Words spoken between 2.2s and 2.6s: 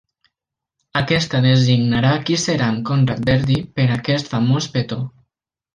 qui